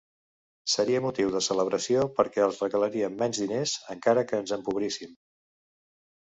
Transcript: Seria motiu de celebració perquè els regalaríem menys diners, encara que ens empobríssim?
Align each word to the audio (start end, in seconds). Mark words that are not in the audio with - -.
Seria 0.75 1.01
motiu 1.05 1.33
de 1.35 1.41
celebració 1.47 2.05
perquè 2.19 2.43
els 2.45 2.63
regalaríem 2.65 3.13
menys 3.21 3.43
diners, 3.43 3.75
encara 3.97 4.25
que 4.33 4.41
ens 4.45 4.57
empobríssim? 4.59 5.15